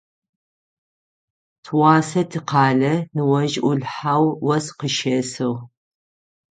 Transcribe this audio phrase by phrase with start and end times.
[1.63, 5.59] Тыгъуасэ тикъалэ ныожъ Ӏулъхьэу ос къыщесыгъ.